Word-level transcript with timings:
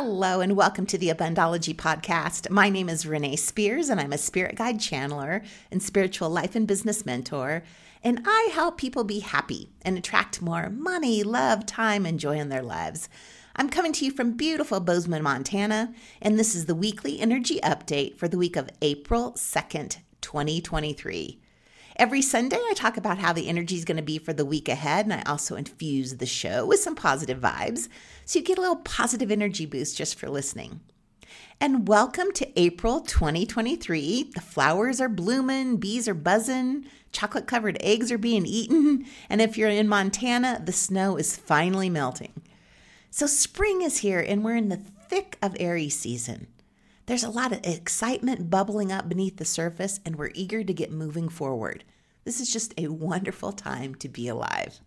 Hello, 0.00 0.40
and 0.40 0.54
welcome 0.54 0.86
to 0.86 0.96
the 0.96 1.08
Abundology 1.08 1.74
Podcast. 1.74 2.50
My 2.50 2.68
name 2.68 2.88
is 2.88 3.04
Renee 3.04 3.34
Spears, 3.34 3.88
and 3.88 4.00
I'm 4.00 4.12
a 4.12 4.16
spirit 4.16 4.54
guide 4.54 4.78
channeler 4.78 5.44
and 5.72 5.82
spiritual 5.82 6.30
life 6.30 6.54
and 6.54 6.68
business 6.68 7.04
mentor. 7.04 7.64
And 8.04 8.22
I 8.24 8.50
help 8.52 8.78
people 8.78 9.02
be 9.02 9.18
happy 9.18 9.70
and 9.82 9.98
attract 9.98 10.40
more 10.40 10.70
money, 10.70 11.24
love, 11.24 11.66
time, 11.66 12.06
and 12.06 12.20
joy 12.20 12.38
in 12.38 12.48
their 12.48 12.62
lives. 12.62 13.08
I'm 13.56 13.68
coming 13.68 13.92
to 13.94 14.04
you 14.04 14.12
from 14.12 14.36
beautiful 14.36 14.78
Bozeman, 14.78 15.24
Montana, 15.24 15.92
and 16.22 16.38
this 16.38 16.54
is 16.54 16.66
the 16.66 16.76
weekly 16.76 17.18
energy 17.18 17.58
update 17.64 18.16
for 18.16 18.28
the 18.28 18.38
week 18.38 18.54
of 18.54 18.70
April 18.80 19.32
2nd, 19.32 19.96
2023. 20.20 21.40
Every 21.98 22.22
Sunday, 22.22 22.60
I 22.70 22.74
talk 22.74 22.96
about 22.96 23.18
how 23.18 23.32
the 23.32 23.48
energy 23.48 23.74
is 23.74 23.84
going 23.84 23.96
to 23.96 24.04
be 24.04 24.18
for 24.18 24.32
the 24.32 24.44
week 24.44 24.68
ahead, 24.68 25.04
and 25.04 25.12
I 25.12 25.22
also 25.26 25.56
infuse 25.56 26.18
the 26.18 26.26
show 26.26 26.64
with 26.64 26.78
some 26.78 26.94
positive 26.94 27.40
vibes 27.40 27.88
so 28.24 28.38
you 28.38 28.44
get 28.44 28.56
a 28.56 28.60
little 28.60 28.76
positive 28.76 29.32
energy 29.32 29.66
boost 29.66 29.96
just 29.96 30.16
for 30.16 30.30
listening. 30.30 30.78
And 31.60 31.88
welcome 31.88 32.30
to 32.34 32.48
April 32.56 33.00
2023. 33.00 34.30
The 34.32 34.40
flowers 34.40 35.00
are 35.00 35.08
blooming, 35.08 35.78
bees 35.78 36.06
are 36.06 36.14
buzzing, 36.14 36.84
chocolate 37.10 37.48
covered 37.48 37.78
eggs 37.80 38.12
are 38.12 38.18
being 38.18 38.46
eaten, 38.46 39.04
and 39.28 39.42
if 39.42 39.58
you're 39.58 39.68
in 39.68 39.88
Montana, 39.88 40.62
the 40.64 40.72
snow 40.72 41.16
is 41.16 41.36
finally 41.36 41.90
melting. 41.90 42.42
So, 43.10 43.26
spring 43.26 43.82
is 43.82 43.98
here, 43.98 44.20
and 44.20 44.44
we're 44.44 44.54
in 44.54 44.68
the 44.68 44.76
thick 44.76 45.36
of 45.42 45.56
Aries 45.58 45.98
season. 45.98 46.46
There's 47.08 47.24
a 47.24 47.30
lot 47.30 47.52
of 47.52 47.64
excitement 47.64 48.50
bubbling 48.50 48.92
up 48.92 49.08
beneath 49.08 49.38
the 49.38 49.46
surface, 49.46 49.98
and 50.04 50.16
we're 50.16 50.30
eager 50.34 50.62
to 50.62 50.74
get 50.74 50.92
moving 50.92 51.30
forward. 51.30 51.82
This 52.24 52.38
is 52.38 52.52
just 52.52 52.74
a 52.76 52.88
wonderful 52.88 53.50
time 53.50 53.94
to 53.94 54.10
be 54.10 54.28
alive. 54.28 54.80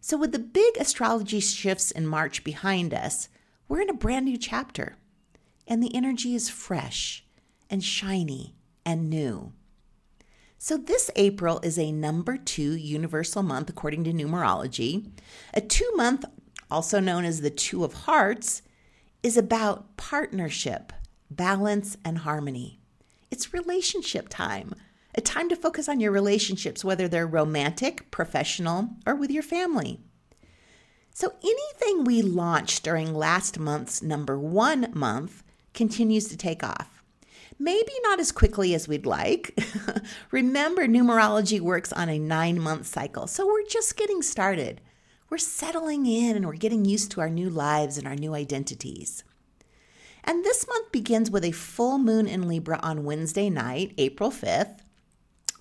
So, 0.00 0.16
with 0.16 0.30
the 0.30 0.38
big 0.38 0.76
astrology 0.76 1.40
shifts 1.40 1.90
in 1.90 2.06
March 2.06 2.44
behind 2.44 2.94
us, 2.94 3.30
we're 3.66 3.80
in 3.80 3.90
a 3.90 3.94
brand 3.94 4.26
new 4.26 4.36
chapter, 4.36 4.94
and 5.66 5.82
the 5.82 5.92
energy 5.92 6.36
is 6.36 6.48
fresh 6.48 7.24
and 7.68 7.82
shiny 7.82 8.54
and 8.86 9.10
new. 9.10 9.54
So, 10.56 10.76
this 10.76 11.10
April 11.16 11.58
is 11.64 11.80
a 11.80 11.90
number 11.90 12.36
two 12.36 12.76
universal 12.76 13.42
month 13.42 13.68
according 13.68 14.04
to 14.04 14.12
numerology. 14.12 15.10
A 15.52 15.60
two 15.60 15.90
month, 15.96 16.24
also 16.70 17.00
known 17.00 17.24
as 17.24 17.40
the 17.40 17.50
Two 17.50 17.82
of 17.82 17.92
Hearts, 17.92 18.62
is 19.24 19.36
about 19.36 19.96
partnership 19.96 20.92
balance, 21.30 21.96
and 22.04 22.18
harmony. 22.18 22.80
It's 23.30 23.54
relationship 23.54 24.28
time, 24.28 24.74
a 25.14 25.20
time 25.20 25.48
to 25.48 25.56
focus 25.56 25.88
on 25.88 26.00
your 26.00 26.12
relationships, 26.12 26.84
whether 26.84 27.08
they're 27.08 27.26
romantic, 27.26 28.10
professional, 28.10 28.90
or 29.06 29.14
with 29.14 29.30
your 29.30 29.42
family. 29.42 30.00
So, 31.12 31.34
anything 31.44 32.04
we 32.04 32.22
launched 32.22 32.82
during 32.82 33.14
last 33.14 33.58
month's 33.58 34.02
number 34.02 34.38
one 34.38 34.90
month 34.94 35.44
continues 35.72 36.26
to 36.28 36.36
take 36.36 36.64
off. 36.64 37.02
Maybe 37.58 37.92
not 38.02 38.18
as 38.18 38.32
quickly 38.32 38.74
as 38.74 38.88
we'd 38.88 39.06
like. 39.06 39.56
Remember, 40.32 40.86
numerology 40.86 41.60
works 41.60 41.92
on 41.92 42.08
a 42.08 42.18
nine 42.18 42.60
month 42.60 42.86
cycle, 42.86 43.26
so 43.28 43.46
we're 43.46 43.66
just 43.66 43.96
getting 43.96 44.22
started. 44.22 44.80
We're 45.30 45.38
settling 45.38 46.06
in 46.06 46.36
and 46.36 46.46
we're 46.46 46.54
getting 46.54 46.84
used 46.84 47.10
to 47.12 47.20
our 47.20 47.30
new 47.30 47.48
lives 47.48 47.96
and 47.96 48.06
our 48.06 48.16
new 48.16 48.34
identities. 48.34 49.24
And 50.26 50.42
this 50.42 50.66
month 50.66 50.90
begins 50.90 51.30
with 51.30 51.44
a 51.44 51.52
full 51.52 51.98
moon 51.98 52.26
in 52.26 52.48
Libra 52.48 52.80
on 52.82 53.04
Wednesday 53.04 53.50
night, 53.50 53.92
April 53.98 54.30
5th. 54.30 54.78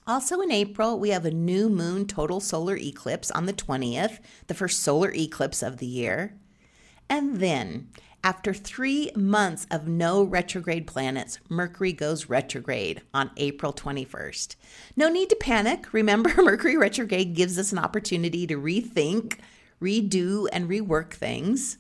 Also 0.08 0.42
in 0.42 0.52
April, 0.52 0.98
we 0.98 1.10
have 1.10 1.26
a 1.26 1.32
new 1.32 1.70
moon 1.70 2.08
total 2.08 2.40
solar 2.40 2.76
eclipse 2.78 3.30
on 3.32 3.46
the 3.46 3.54
20th, 3.54 4.20
the 4.48 4.54
first 4.54 4.82
solar 4.82 5.12
eclipse 5.14 5.62
of 5.62 5.78
the 5.78 5.86
year. 5.86 6.36
And 7.10 7.40
then, 7.40 7.90
after 8.24 8.54
three 8.54 9.12
months 9.16 9.68
of 9.70 9.88
no 9.88 10.24
retrograde 10.24 10.88
planets, 10.88 11.40
Mercury 11.50 11.92
goes 11.92 12.30
retrograde 12.30 13.02
on 13.14 13.32
April 13.36 13.74
21st. 13.74 14.56
No 14.96 15.10
need 15.10 15.30
to 15.30 15.36
panic. 15.36 15.94
Remember, 15.94 16.34
Mercury 16.38 16.78
retrograde 16.78 17.34
gives 17.36 17.60
us 17.60 17.74
an 17.74 17.80
opportunity 17.80 18.48
to 18.48 18.56
rethink, 18.56 19.40
redo, 19.82 20.48
and 20.54 20.70
rework 20.70 21.12
things. 21.12 21.78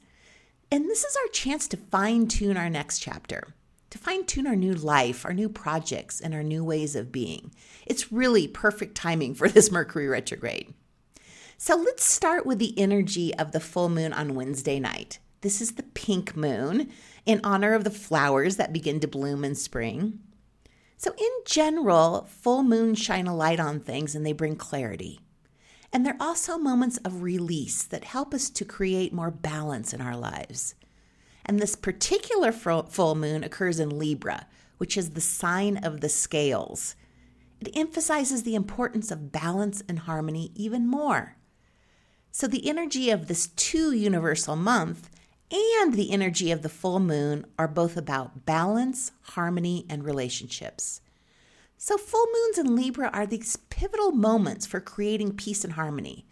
And 0.73 0.85
this 0.85 1.03
is 1.03 1.15
our 1.15 1.27
chance 1.31 1.67
to 1.67 1.77
fine 1.77 2.27
tune 2.27 2.57
our 2.57 2.67
next 2.67 2.97
chapter, 2.97 3.53
to 3.91 3.99
fine 3.99 4.25
tune 4.25 4.47
our 4.47 4.55
new 4.55 4.73
life, 4.73 5.23
our 5.23 5.31
new 5.31 5.47
projects, 5.47 6.19
and 6.19 6.33
our 6.33 6.41
new 6.41 6.63
ways 6.63 6.95
of 6.95 7.11
being. 7.11 7.53
It's 7.85 8.11
really 8.11 8.47
perfect 8.47 8.95
timing 8.95 9.35
for 9.35 9.47
this 9.47 9.71
Mercury 9.71 10.07
retrograde. 10.07 10.73
So 11.59 11.75
let's 11.75 12.03
start 12.03 12.47
with 12.47 12.57
the 12.57 12.73
energy 12.75 13.35
of 13.35 13.51
the 13.51 13.59
full 13.59 13.87
moon 13.87 14.13
on 14.13 14.33
Wednesday 14.33 14.79
night. 14.79 15.19
This 15.41 15.61
is 15.61 15.73
the 15.73 15.83
pink 15.83 16.35
moon 16.35 16.89
in 17.23 17.39
honor 17.43 17.75
of 17.75 17.83
the 17.83 17.91
flowers 17.91 18.55
that 18.55 18.73
begin 18.73 18.99
to 19.01 19.07
bloom 19.07 19.45
in 19.45 19.53
spring. 19.53 20.21
So, 20.97 21.13
in 21.19 21.31
general, 21.45 22.27
full 22.27 22.63
moons 22.63 22.97
shine 22.97 23.27
a 23.27 23.35
light 23.35 23.59
on 23.59 23.79
things 23.79 24.15
and 24.15 24.25
they 24.25 24.33
bring 24.33 24.55
clarity. 24.55 25.19
And 25.93 26.03
they're 26.03 26.17
also 26.19 26.57
moments 26.57 26.97
of 26.97 27.21
release 27.21 27.83
that 27.83 28.03
help 28.03 28.33
us 28.33 28.49
to 28.49 28.65
create 28.65 29.13
more 29.13 29.29
balance 29.29 29.93
in 29.93 30.01
our 30.01 30.17
lives. 30.17 30.73
And 31.45 31.59
this 31.59 31.75
particular 31.75 32.51
full 32.51 33.15
moon 33.15 33.43
occurs 33.43 33.79
in 33.79 33.99
Libra, 33.99 34.47
which 34.79 34.97
is 34.97 35.11
the 35.11 35.21
sign 35.21 35.77
of 35.77 36.01
the 36.01 36.09
scales. 36.09 36.95
It 37.61 37.77
emphasizes 37.77 38.41
the 38.41 38.55
importance 38.55 39.11
of 39.11 39.31
balance 39.31 39.83
and 39.87 39.99
harmony 39.99 40.51
even 40.55 40.87
more. 40.87 41.37
So, 42.31 42.47
the 42.47 42.67
energy 42.67 43.11
of 43.11 43.27
this 43.27 43.47
two 43.47 43.91
universal 43.91 44.55
month 44.55 45.11
and 45.51 45.93
the 45.93 46.11
energy 46.11 46.51
of 46.51 46.63
the 46.63 46.69
full 46.69 46.99
moon 46.99 47.45
are 47.59 47.67
both 47.67 47.95
about 47.95 48.45
balance, 48.45 49.11
harmony, 49.21 49.85
and 49.87 50.03
relationships. 50.03 50.99
So, 51.85 51.97
full 51.97 52.25
moons 52.27 52.57
in 52.57 52.77
Libra 52.77 53.09
are 53.11 53.25
these 53.25 53.57
pivotal 53.57 54.13
moments 54.13 54.65
for 54.65 54.79
creating 54.79 55.33
peace 55.33 55.65
and 55.65 55.73
harmony. 55.73 56.25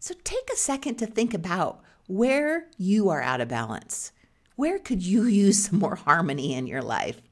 So, 0.00 0.12
take 0.24 0.50
a 0.52 0.56
second 0.56 0.96
to 0.96 1.06
think 1.06 1.32
about 1.32 1.84
where 2.08 2.66
you 2.76 3.08
are 3.08 3.22
out 3.22 3.40
of 3.40 3.46
balance. 3.46 4.10
Where 4.56 4.80
could 4.80 5.06
you 5.06 5.22
use 5.26 5.66
some 5.66 5.78
more 5.78 5.94
harmony 5.94 6.52
in 6.52 6.66
your 6.66 6.82
life? 6.82 7.22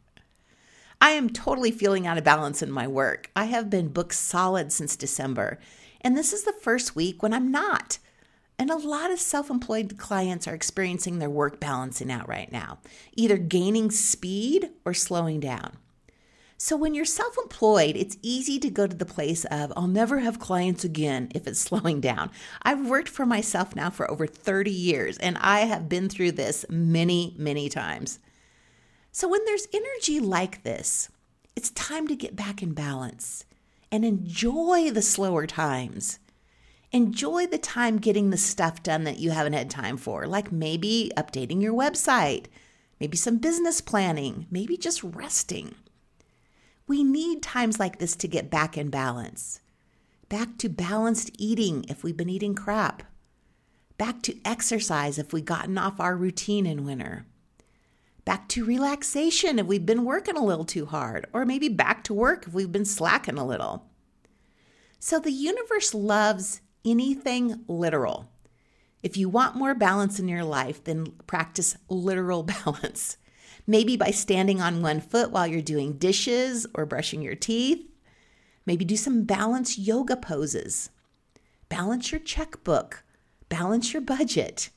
I 1.00 1.10
am 1.10 1.28
totally 1.28 1.72
feeling 1.72 2.06
out 2.06 2.16
of 2.16 2.22
balance 2.22 2.62
in 2.62 2.70
my 2.70 2.86
work. 2.86 3.32
I 3.34 3.46
have 3.46 3.68
been 3.68 3.88
booked 3.88 4.14
solid 4.14 4.70
since 4.70 4.94
December, 4.94 5.58
and 6.00 6.16
this 6.16 6.32
is 6.32 6.44
the 6.44 6.52
first 6.52 6.94
week 6.94 7.20
when 7.20 7.34
I'm 7.34 7.50
not. 7.50 7.98
And 8.60 8.70
a 8.70 8.76
lot 8.76 9.10
of 9.10 9.18
self 9.18 9.50
employed 9.50 9.98
clients 9.98 10.46
are 10.46 10.54
experiencing 10.54 11.18
their 11.18 11.28
work 11.28 11.58
balancing 11.58 12.12
out 12.12 12.28
right 12.28 12.52
now, 12.52 12.78
either 13.16 13.36
gaining 13.36 13.90
speed 13.90 14.70
or 14.84 14.94
slowing 14.94 15.40
down. 15.40 15.78
So, 16.58 16.74
when 16.74 16.94
you're 16.94 17.04
self 17.04 17.36
employed, 17.36 17.96
it's 17.96 18.16
easy 18.22 18.58
to 18.60 18.70
go 18.70 18.86
to 18.86 18.96
the 18.96 19.04
place 19.04 19.44
of, 19.46 19.74
I'll 19.76 19.86
never 19.86 20.20
have 20.20 20.38
clients 20.38 20.84
again 20.84 21.30
if 21.34 21.46
it's 21.46 21.60
slowing 21.68 22.00
down. 22.00 22.30
I've 22.62 22.88
worked 22.88 23.10
for 23.10 23.26
myself 23.26 23.76
now 23.76 23.90
for 23.90 24.10
over 24.10 24.26
30 24.26 24.70
years, 24.70 25.18
and 25.18 25.36
I 25.38 25.60
have 25.60 25.88
been 25.88 26.08
through 26.08 26.32
this 26.32 26.64
many, 26.70 27.34
many 27.36 27.68
times. 27.68 28.20
So, 29.12 29.28
when 29.28 29.44
there's 29.44 29.68
energy 29.74 30.18
like 30.18 30.62
this, 30.62 31.10
it's 31.54 31.70
time 31.70 32.08
to 32.08 32.16
get 32.16 32.36
back 32.36 32.62
in 32.62 32.72
balance 32.72 33.44
and 33.92 34.02
enjoy 34.04 34.90
the 34.90 35.02
slower 35.02 35.46
times. 35.46 36.18
Enjoy 36.90 37.46
the 37.46 37.58
time 37.58 37.98
getting 37.98 38.30
the 38.30 38.36
stuff 38.38 38.82
done 38.82 39.04
that 39.04 39.18
you 39.18 39.30
haven't 39.30 39.52
had 39.52 39.68
time 39.68 39.98
for, 39.98 40.26
like 40.26 40.50
maybe 40.50 41.12
updating 41.18 41.60
your 41.60 41.74
website, 41.74 42.46
maybe 42.98 43.16
some 43.16 43.36
business 43.36 43.82
planning, 43.82 44.46
maybe 44.50 44.78
just 44.78 45.02
resting. 45.02 45.74
We 46.88 47.02
need 47.02 47.42
times 47.42 47.80
like 47.80 47.98
this 47.98 48.14
to 48.16 48.28
get 48.28 48.48
back 48.48 48.78
in 48.78 48.90
balance. 48.90 49.60
Back 50.28 50.56
to 50.58 50.68
balanced 50.68 51.30
eating 51.36 51.84
if 51.88 52.04
we've 52.04 52.16
been 52.16 52.28
eating 52.28 52.54
crap. 52.54 53.02
Back 53.98 54.22
to 54.22 54.38
exercise 54.44 55.18
if 55.18 55.32
we've 55.32 55.44
gotten 55.44 55.78
off 55.78 55.98
our 55.98 56.16
routine 56.16 56.64
in 56.64 56.84
winter. 56.84 57.26
Back 58.24 58.48
to 58.50 58.64
relaxation 58.64 59.58
if 59.58 59.66
we've 59.66 59.86
been 59.86 60.04
working 60.04 60.36
a 60.36 60.44
little 60.44 60.64
too 60.64 60.86
hard, 60.86 61.26
or 61.32 61.44
maybe 61.44 61.68
back 61.68 62.04
to 62.04 62.14
work 62.14 62.46
if 62.46 62.54
we've 62.54 62.72
been 62.72 62.84
slacking 62.84 63.38
a 63.38 63.46
little. 63.46 63.86
So 65.00 65.18
the 65.18 65.32
universe 65.32 65.92
loves 65.92 66.60
anything 66.84 67.64
literal. 67.66 68.30
If 69.02 69.16
you 69.16 69.28
want 69.28 69.56
more 69.56 69.74
balance 69.74 70.20
in 70.20 70.28
your 70.28 70.44
life, 70.44 70.82
then 70.84 71.06
practice 71.26 71.76
literal 71.88 72.42
balance 72.64 73.16
maybe 73.66 73.96
by 73.96 74.10
standing 74.10 74.60
on 74.60 74.82
one 74.82 75.00
foot 75.00 75.30
while 75.30 75.46
you're 75.46 75.62
doing 75.62 75.98
dishes 75.98 76.66
or 76.74 76.86
brushing 76.86 77.22
your 77.22 77.34
teeth. 77.34 77.84
Maybe 78.64 78.84
do 78.84 78.96
some 78.96 79.24
balance 79.24 79.78
yoga 79.78 80.16
poses. 80.16 80.90
Balance 81.68 82.12
your 82.12 82.20
checkbook. 82.20 83.04
Balance 83.48 83.92
your 83.92 84.02
budget. 84.02 84.70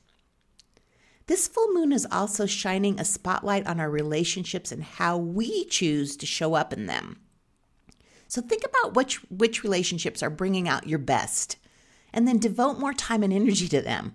This 1.26 1.46
full 1.46 1.72
moon 1.72 1.92
is 1.92 2.06
also 2.10 2.46
shining 2.46 2.98
a 2.98 3.04
spotlight 3.04 3.66
on 3.66 3.78
our 3.78 3.90
relationships 3.90 4.72
and 4.72 4.82
how 4.82 5.16
we 5.16 5.64
choose 5.66 6.16
to 6.16 6.26
show 6.26 6.54
up 6.54 6.72
in 6.72 6.86
them. 6.86 7.20
So 8.26 8.40
think 8.40 8.62
about 8.64 8.94
which, 8.94 9.16
which 9.30 9.62
relationships 9.62 10.22
are 10.22 10.30
bringing 10.30 10.68
out 10.68 10.88
your 10.88 10.98
best 10.98 11.56
and 12.12 12.26
then 12.26 12.38
devote 12.38 12.78
more 12.78 12.92
time 12.92 13.22
and 13.22 13.32
energy 13.32 13.68
to 13.68 13.80
them. 13.80 14.14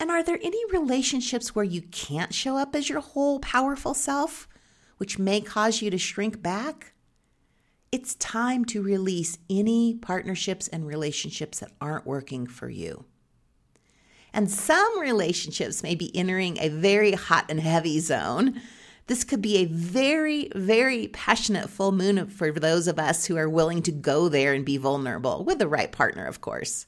And 0.00 0.12
are 0.12 0.22
there 0.22 0.38
any 0.40 0.60
relationships 0.70 1.54
where 1.54 1.64
you 1.64 1.82
can't 1.82 2.32
show 2.32 2.56
up 2.56 2.76
as 2.76 2.88
your 2.88 3.00
whole 3.00 3.40
powerful 3.40 3.94
self, 3.94 4.48
which 4.98 5.18
may 5.18 5.40
cause 5.40 5.82
you 5.82 5.90
to 5.90 5.98
shrink 5.98 6.40
back? 6.40 6.92
It's 7.90 8.14
time 8.14 8.64
to 8.66 8.82
release 8.82 9.38
any 9.50 9.94
partnerships 9.94 10.68
and 10.68 10.86
relationships 10.86 11.58
that 11.58 11.72
aren't 11.80 12.06
working 12.06 12.46
for 12.46 12.68
you. 12.68 13.06
And 14.32 14.48
some 14.48 15.00
relationships 15.00 15.82
may 15.82 15.96
be 15.96 16.14
entering 16.14 16.58
a 16.58 16.68
very 16.68 17.12
hot 17.12 17.46
and 17.48 17.58
heavy 17.58 17.98
zone. 17.98 18.60
This 19.08 19.24
could 19.24 19.42
be 19.42 19.56
a 19.56 19.64
very, 19.64 20.50
very 20.54 21.08
passionate 21.08 21.70
full 21.70 21.92
moon 21.92 22.26
for 22.28 22.52
those 22.52 22.86
of 22.86 22.98
us 22.98 23.24
who 23.24 23.36
are 23.36 23.48
willing 23.48 23.82
to 23.82 23.90
go 23.90 24.28
there 24.28 24.52
and 24.52 24.64
be 24.64 24.76
vulnerable 24.76 25.44
with 25.44 25.58
the 25.58 25.66
right 25.66 25.90
partner, 25.90 26.26
of 26.26 26.40
course. 26.40 26.86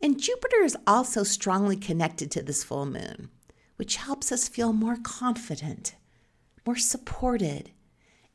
And 0.00 0.20
Jupiter 0.20 0.62
is 0.62 0.76
also 0.86 1.24
strongly 1.24 1.76
connected 1.76 2.30
to 2.32 2.42
this 2.42 2.62
full 2.62 2.86
moon, 2.86 3.30
which 3.76 3.96
helps 3.96 4.30
us 4.30 4.48
feel 4.48 4.72
more 4.72 4.96
confident, 5.02 5.94
more 6.64 6.76
supported, 6.76 7.70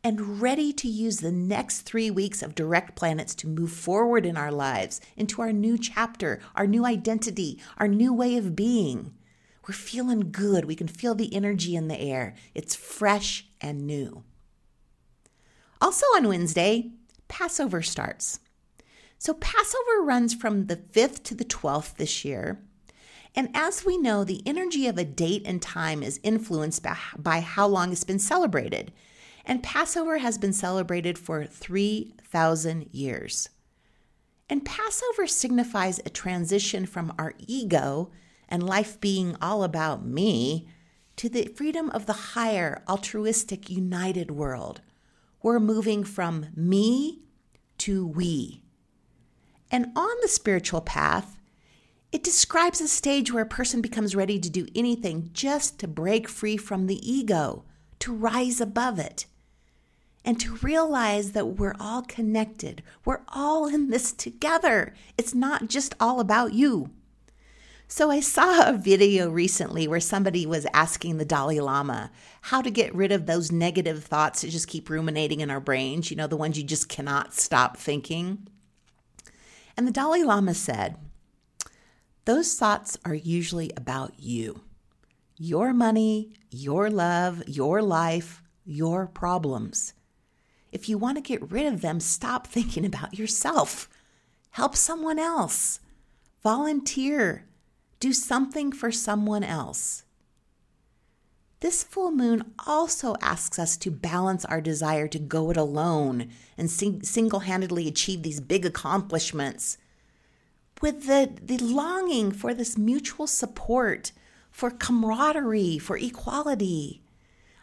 and 0.03 0.41
ready 0.41 0.73
to 0.73 0.87
use 0.89 1.17
the 1.17 1.31
next 1.31 1.81
three 1.81 2.11
weeks 2.11 2.41
of 2.41 2.55
direct 2.55 2.95
planets 2.95 3.33
to 3.35 3.47
move 3.47 3.71
forward 3.71 4.25
in 4.25 4.35
our 4.35 4.51
lives 4.51 4.99
into 5.15 5.41
our 5.41 5.53
new 5.53 5.77
chapter, 5.77 6.41
our 6.55 6.67
new 6.67 6.85
identity, 6.85 7.61
our 7.77 7.87
new 7.87 8.13
way 8.13 8.35
of 8.35 8.55
being. 8.55 9.13
We're 9.65 9.73
feeling 9.73 10.31
good. 10.31 10.65
We 10.65 10.75
can 10.75 10.89
feel 10.89 11.15
the 11.15 11.33
energy 11.33 11.77
in 11.77 11.87
the 11.87 11.99
air. 11.99 12.35
It's 12.53 12.75
fresh 12.75 13.47
and 13.61 13.87
new. 13.87 14.23
Also 15.79 16.05
on 16.07 16.27
Wednesday, 16.27 16.91
Passover 17.29 17.81
starts. 17.81 18.39
So 19.23 19.33
Passover 19.35 20.01
runs 20.01 20.33
from 20.33 20.65
the 20.65 20.75
5th 20.75 21.23
to 21.23 21.33
the 21.33 21.45
12th 21.45 21.95
this 21.95 22.25
year. 22.25 22.61
And 23.33 23.47
as 23.53 23.85
we 23.85 23.97
know, 23.97 24.25
the 24.25 24.43
energy 24.45 24.85
of 24.85 24.97
a 24.97 25.05
date 25.05 25.43
and 25.45 25.61
time 25.61 26.03
is 26.03 26.19
influenced 26.23 26.83
by, 26.83 26.97
by 27.17 27.39
how 27.39 27.65
long 27.67 27.93
it's 27.93 28.03
been 28.03 28.19
celebrated. 28.19 28.91
And 29.45 29.63
Passover 29.63 30.17
has 30.17 30.37
been 30.37 30.51
celebrated 30.51 31.17
for 31.17 31.45
3,000 31.45 32.89
years. 32.91 33.47
And 34.49 34.65
Passover 34.65 35.25
signifies 35.25 35.99
a 35.99 36.09
transition 36.09 36.85
from 36.85 37.13
our 37.17 37.33
ego 37.47 38.11
and 38.49 38.61
life 38.61 38.99
being 38.99 39.37
all 39.41 39.63
about 39.63 40.05
me 40.05 40.67
to 41.15 41.29
the 41.29 41.45
freedom 41.55 41.89
of 41.91 42.07
the 42.07 42.33
higher, 42.35 42.83
altruistic, 42.89 43.69
united 43.69 44.31
world. 44.31 44.81
We're 45.41 45.61
moving 45.61 46.03
from 46.03 46.47
me 46.57 47.21
to 47.77 48.05
we. 48.05 48.62
And 49.73 49.87
on 49.95 50.15
the 50.21 50.27
spiritual 50.27 50.81
path, 50.81 51.39
it 52.11 52.23
describes 52.23 52.79
a 52.79 52.87
stage 52.87 53.33
where 53.33 53.41
a 53.41 53.47
person 53.47 53.81
becomes 53.81 54.15
ready 54.15 54.37
to 54.37 54.49
do 54.49 54.67
anything 54.75 55.31
just 55.33 55.79
to 55.79 55.87
break 55.87 56.29
free 56.29 56.57
from 56.57 56.85
the 56.85 57.11
ego, 57.11 57.65
to 57.97 58.13
rise 58.13 58.61
above 58.61 58.99
it, 58.99 59.25
and 60.23 60.39
to 60.39 60.57
realize 60.57 61.31
that 61.31 61.57
we're 61.57 61.75
all 61.79 62.03
connected. 62.03 62.83
We're 63.03 63.23
all 63.29 63.65
in 63.65 63.89
this 63.89 64.11
together. 64.11 64.93
It's 65.17 65.33
not 65.33 65.69
just 65.69 65.95
all 65.99 66.19
about 66.19 66.53
you. 66.53 66.91
So, 67.87 68.11
I 68.11 68.19
saw 68.19 68.69
a 68.69 68.77
video 68.77 69.29
recently 69.29 69.87
where 69.87 69.99
somebody 69.99 70.45
was 70.45 70.67
asking 70.73 71.17
the 71.17 71.25
Dalai 71.25 71.59
Lama 71.59 72.11
how 72.41 72.61
to 72.61 72.69
get 72.69 72.93
rid 72.93 73.11
of 73.11 73.25
those 73.25 73.51
negative 73.51 74.03
thoughts 74.03 74.41
that 74.41 74.51
just 74.51 74.67
keep 74.67 74.89
ruminating 74.89 75.41
in 75.41 75.49
our 75.49 75.59
brains, 75.59 76.11
you 76.11 76.17
know, 76.17 76.27
the 76.27 76.37
ones 76.37 76.59
you 76.59 76.63
just 76.63 76.89
cannot 76.89 77.33
stop 77.33 77.75
thinking. 77.77 78.47
And 79.75 79.87
the 79.87 79.91
Dalai 79.91 80.23
Lama 80.23 80.53
said, 80.53 80.97
Those 82.25 82.55
thoughts 82.55 82.97
are 83.05 83.15
usually 83.15 83.71
about 83.75 84.13
you 84.19 84.61
your 85.35 85.73
money, 85.73 86.31
your 86.51 86.89
love, 86.89 87.43
your 87.47 87.81
life, 87.81 88.41
your 88.65 89.07
problems. 89.07 89.93
If 90.71 90.87
you 90.87 90.97
want 90.97 91.17
to 91.17 91.21
get 91.21 91.51
rid 91.51 91.65
of 91.65 91.81
them, 91.81 91.99
stop 91.99 92.47
thinking 92.47 92.85
about 92.85 93.17
yourself. 93.17 93.89
Help 94.51 94.75
someone 94.75 95.19
else. 95.19 95.79
Volunteer. 96.41 97.45
Do 97.99 98.13
something 98.13 98.71
for 98.71 98.91
someone 98.91 99.43
else. 99.43 100.03
This 101.63 101.81
full 101.81 102.11
moon 102.11 102.51
also 102.67 103.15
asks 103.21 103.57
us 103.57 103.77
to 103.77 103.89
balance 103.89 104.43
our 104.43 104.59
desire 104.59 105.07
to 105.07 105.17
go 105.17 105.49
it 105.49 105.55
alone 105.55 106.27
and 106.57 106.69
sing- 106.69 107.03
single 107.03 107.39
handedly 107.39 107.87
achieve 107.87 108.21
these 108.21 108.41
big 108.41 108.65
accomplishments 108.65 109.77
with 110.81 111.07
the, 111.07 111.31
the 111.41 111.57
longing 111.59 112.33
for 112.33 112.53
this 112.53 112.77
mutual 112.77 113.27
support, 113.27 114.11
for 114.51 114.71
camaraderie, 114.71 115.77
for 115.79 115.95
equality. 115.95 117.01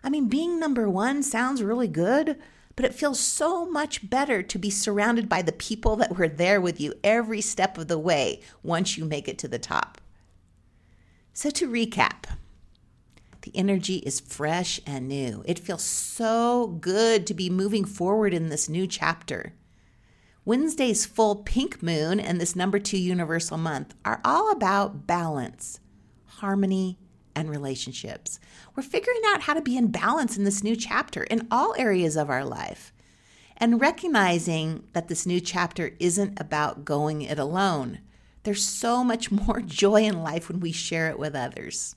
I 0.03 0.09
mean, 0.09 0.29
being 0.29 0.59
number 0.59 0.89
one 0.89 1.23
sounds 1.23 1.63
really 1.63 1.87
good, 1.87 2.39
but 2.77 2.87
it 2.87 2.95
feels 2.95 3.21
so 3.21 3.71
much 3.71 4.09
better 4.09 4.43
to 4.43 4.59
be 4.59 4.71
surrounded 4.71 5.29
by 5.29 5.43
the 5.43 5.53
people 5.53 5.97
that 5.97 6.17
were 6.17 6.27
there 6.27 6.59
with 6.59 6.81
you 6.81 6.95
every 7.05 7.43
step 7.43 7.77
of 7.77 7.89
the 7.89 7.99
way 7.99 8.41
once 8.63 8.97
you 8.97 9.05
make 9.05 9.29
it 9.29 9.37
to 9.41 9.49
the 9.49 9.59
top. 9.59 10.01
So, 11.35 11.51
to 11.51 11.69
recap, 11.71 12.25
the 13.43 13.57
energy 13.57 13.97
is 13.97 14.21
fresh 14.21 14.81
and 14.87 15.09
new. 15.09 15.43
It 15.47 15.59
feels 15.59 15.83
so 15.83 16.67
good 16.81 17.27
to 17.27 17.35
be 17.35 17.51
moving 17.51 17.85
forward 17.85 18.35
in 18.35 18.49
this 18.49 18.69
new 18.69 18.87
chapter. 18.87 19.55
Wednesday's 20.45 21.07
full 21.07 21.37
pink 21.37 21.83
moon 21.83 22.19
and 22.19 22.41
this 22.41 22.57
number 22.57 22.79
two 22.79 22.99
universal 22.99 23.59
month 23.59 23.95
are 24.05 24.21
all 24.25 24.51
about 24.51 25.07
balance, 25.07 25.81
harmony, 26.25 26.99
and 27.35 27.51
relationships. 27.51 28.41
We're 28.75 28.83
figuring 28.83 29.21
out 29.29 29.43
how 29.43 29.55
to 29.55 29.63
be 29.63 29.77
in 29.77 29.89
balance 29.89 30.37
in 30.37 30.45
this 30.45 30.63
new 30.63 30.77
chapter 30.77 31.23
in 31.25 31.47
all 31.51 31.75
areas 31.79 32.17
of 32.17 32.31
our 32.31 32.45
life 32.45 32.93
and 33.57 33.81
recognizing 33.81 34.85
that 34.95 35.09
this 35.09 35.27
new 35.27 35.41
chapter 35.41 35.95
isn't 36.01 36.41
about 36.41 36.85
going 36.85 37.23
it 37.23 37.39
alone. 37.39 38.01
There's 38.43 38.65
so 38.65 39.05
much 39.05 39.31
more 39.47 39.61
joy 39.61 40.05
in 40.05 40.23
life 40.23 40.49
when 40.49 40.61
we 40.61 40.73
share 40.73 41.11
it 41.11 41.19
with 41.19 41.35
others. 41.35 41.95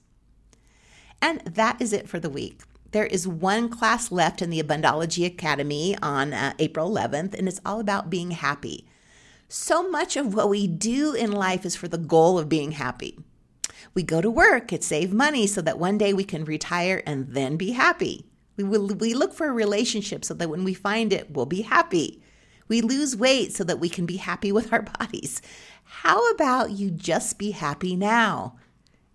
And 1.24 1.40
that 1.46 1.82
is 1.82 1.94
it 1.94 2.10
for 2.10 2.20
the 2.20 2.30
week. 2.30 2.64
There 2.92 3.06
is 3.06 3.26
one 3.26 3.70
class 3.70 4.12
left 4.12 4.42
in 4.42 4.50
the 4.50 4.62
Abundology 4.62 5.26
Academy 5.26 5.96
on 6.02 6.34
uh, 6.34 6.54
April 6.60 6.92
11th, 6.92 7.34
and 7.34 7.48
it's 7.48 7.62
all 7.66 7.80
about 7.80 8.10
being 8.10 8.32
happy. 8.32 8.86
So 9.48 9.90
much 9.90 10.18
of 10.18 10.34
what 10.34 10.50
we 10.50 10.68
do 10.68 11.14
in 11.14 11.32
life 11.32 11.66
is 11.66 11.78
for 11.78 11.88
the 11.88 11.98
goal 11.98 12.38
of 12.38 12.50
being 12.50 12.74
happy. 12.74 13.18
We 13.94 14.04
go 14.04 14.20
to 14.20 14.30
work 14.30 14.68
to 14.68 14.82
save 14.82 15.14
money 15.14 15.48
so 15.48 15.62
that 15.62 15.80
one 15.80 15.98
day 15.98 16.12
we 16.12 16.26
can 16.26 16.44
retire 16.44 17.02
and 17.06 17.30
then 17.30 17.56
be 17.56 17.72
happy. 17.72 18.26
We, 18.58 18.66
will, 18.66 18.88
we 18.88 19.14
look 19.14 19.34
for 19.34 19.48
a 19.48 19.54
relationship 19.54 20.26
so 20.26 20.34
that 20.34 20.50
when 20.50 20.66
we 20.66 20.74
find 20.74 21.14
it, 21.14 21.32
we'll 21.32 21.46
be 21.46 21.62
happy. 21.62 22.22
We 22.68 22.82
lose 22.82 23.16
weight 23.16 23.54
so 23.54 23.64
that 23.64 23.80
we 23.80 23.88
can 23.88 24.06
be 24.06 24.18
happy 24.18 24.52
with 24.52 24.74
our 24.74 24.82
bodies. 25.00 25.42
How 25.86 26.30
about 26.32 26.72
you 26.72 26.92
just 26.92 27.40
be 27.40 27.52
happy 27.52 27.96
now? 27.96 28.58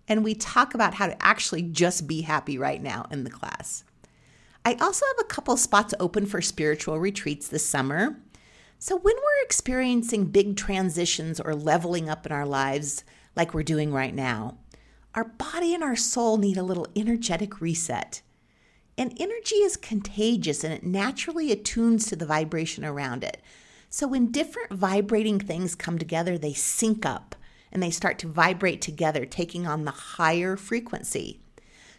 And 0.09 0.23
we 0.23 0.33
talk 0.33 0.73
about 0.73 0.95
how 0.95 1.05
to 1.05 1.23
actually 1.23 1.61
just 1.61 2.07
be 2.07 2.21
happy 2.21 2.57
right 2.57 2.81
now 2.81 3.05
in 3.11 3.23
the 3.23 3.29
class. 3.29 3.83
I 4.65 4.73
also 4.81 5.05
have 5.05 5.25
a 5.25 5.29
couple 5.29 5.55
spots 5.55 5.93
open 5.99 6.25
for 6.25 6.41
spiritual 6.41 6.99
retreats 6.99 7.47
this 7.47 7.65
summer. 7.65 8.19
So, 8.79 8.97
when 8.97 9.15
we're 9.15 9.45
experiencing 9.45 10.25
big 10.25 10.57
transitions 10.57 11.39
or 11.39 11.53
leveling 11.53 12.09
up 12.09 12.25
in 12.25 12.31
our 12.31 12.45
lives, 12.45 13.03
like 13.35 13.53
we're 13.53 13.63
doing 13.63 13.93
right 13.93 14.13
now, 14.13 14.57
our 15.13 15.25
body 15.25 15.73
and 15.73 15.83
our 15.83 15.95
soul 15.95 16.37
need 16.37 16.57
a 16.57 16.63
little 16.63 16.87
energetic 16.95 17.61
reset. 17.61 18.21
And 18.97 19.15
energy 19.19 19.55
is 19.55 19.77
contagious 19.77 20.63
and 20.63 20.73
it 20.73 20.83
naturally 20.83 21.51
attunes 21.51 22.07
to 22.07 22.15
the 22.15 22.25
vibration 22.25 22.83
around 22.83 23.23
it. 23.23 23.41
So, 23.89 24.07
when 24.07 24.31
different 24.31 24.73
vibrating 24.73 25.39
things 25.39 25.75
come 25.75 25.97
together, 25.97 26.37
they 26.37 26.53
sync 26.53 27.05
up 27.05 27.35
and 27.71 27.81
they 27.81 27.91
start 27.91 28.19
to 28.19 28.27
vibrate 28.27 28.81
together, 28.81 29.25
taking 29.25 29.67
on 29.67 29.85
the 29.85 29.91
higher 29.91 30.55
frequency. 30.55 31.39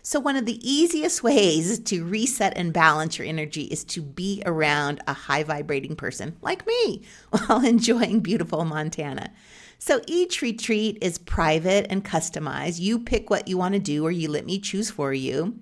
So, 0.03 0.19
one 0.19 0.37
of 0.37 0.47
the 0.47 0.61
easiest 0.69 1.23
ways 1.23 1.79
to 1.79 2.05
reset 2.05 2.57
and 2.57 2.73
balance 2.73 3.19
your 3.19 3.27
energy 3.27 3.65
is 3.65 3.85
to 3.85 4.03
be 4.03 4.43
around 4.47 5.01
a 5.07 5.13
high 5.13 5.43
vibrating 5.43 5.97
person 5.97 6.37
like 6.43 6.67
me 6.67 7.03
while 7.31 7.65
enjoying 7.65 8.21
beautiful 8.21 8.65
Montana. 8.65 9.31
So, 9.79 10.01
each 10.07 10.43
retreat 10.43 10.99
is 11.01 11.19
private 11.19 11.87
and 11.91 12.05
customized. 12.05 12.81
You 12.81 12.99
pick 12.99 13.31
what 13.31 13.49
you 13.49 13.59
want 13.59 13.75
to 13.75 13.81
do, 13.81 14.05
or 14.05 14.11
you 14.11 14.29
let 14.29 14.47
me 14.47 14.59
choose 14.59 14.91
for 14.91 15.13
you. 15.13 15.59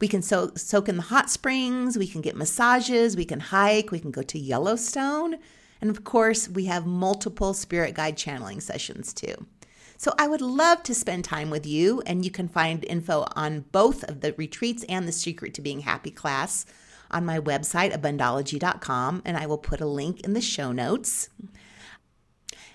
We 0.00 0.08
can 0.08 0.22
so- 0.22 0.52
soak 0.56 0.88
in 0.88 0.96
the 0.96 1.02
hot 1.02 1.28
springs, 1.28 1.98
we 1.98 2.06
can 2.06 2.22
get 2.22 2.34
massages, 2.34 3.16
we 3.16 3.26
can 3.26 3.40
hike, 3.40 3.90
we 3.90 4.00
can 4.00 4.10
go 4.10 4.22
to 4.22 4.38
Yellowstone. 4.38 5.36
And 5.80 5.90
of 5.90 6.04
course, 6.04 6.48
we 6.48 6.66
have 6.66 6.86
multiple 6.86 7.54
spirit 7.54 7.94
guide 7.94 8.16
channeling 8.16 8.60
sessions 8.60 9.12
too. 9.12 9.46
So 9.96 10.14
I 10.18 10.28
would 10.28 10.40
love 10.40 10.82
to 10.84 10.94
spend 10.94 11.24
time 11.24 11.50
with 11.50 11.66
you, 11.66 12.02
and 12.06 12.24
you 12.24 12.30
can 12.30 12.48
find 12.48 12.84
info 12.84 13.26
on 13.36 13.66
both 13.70 14.02
of 14.04 14.22
the 14.22 14.32
retreats 14.38 14.82
and 14.88 15.06
the 15.06 15.12
Secret 15.12 15.52
to 15.54 15.60
Being 15.60 15.80
Happy 15.80 16.10
class 16.10 16.64
on 17.10 17.26
my 17.26 17.38
website, 17.38 17.92
abundology.com, 17.92 19.22
and 19.26 19.36
I 19.36 19.44
will 19.46 19.58
put 19.58 19.80
a 19.80 19.86
link 19.86 20.20
in 20.20 20.32
the 20.32 20.40
show 20.40 20.72
notes. 20.72 21.28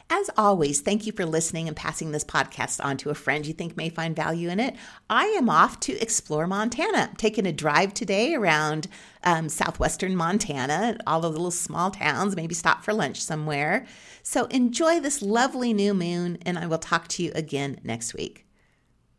As 0.08 0.30
always, 0.38 0.82
thank 0.82 1.08
you 1.08 1.12
for 1.12 1.26
listening 1.26 1.68
and 1.68 1.76
passing 1.76 2.12
this 2.12 2.24
podcast 2.24 2.84
on 2.84 2.96
to 2.98 3.10
a 3.10 3.16
friend 3.16 3.46
you 3.46 3.54
think 3.54 3.76
may 3.76 3.90
find 3.90 4.16
value 4.16 4.50
in 4.50 4.60
it. 4.60 4.76
I 5.10 5.26
am 5.26 5.50
off 5.50 5.80
to 5.82 6.00
explore 6.00 6.46
Montana. 6.46 7.12
Taking 7.18 7.48
a 7.48 7.52
drive 7.52 7.92
today 7.92 8.36
around 8.36 8.88
um, 9.24 9.50
southwestern 9.50 10.16
Montana, 10.16 11.00
all 11.08 11.22
the 11.22 11.30
little 11.30 11.50
small 11.50 11.90
towns, 11.90 12.36
maybe 12.36 12.54
stop 12.54 12.84
for 12.84 12.94
lunch 12.94 13.20
somewhere. 13.20 13.88
So 14.22 14.46
enjoy 14.46 15.00
this 15.00 15.24
lovely 15.24 15.74
new 15.74 15.96
moon, 15.96 16.38
and 16.46 16.60
I 16.60 16.68
will 16.68 16.78
talk 16.78 17.08
to 17.10 17.24
you 17.24 17.32
again 17.34 17.80
next 17.84 18.14
week. 18.14 18.45